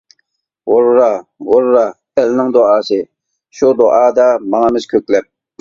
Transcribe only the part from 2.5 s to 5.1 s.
دۇئاسى، شۇ دۇئادا ماڭىمىز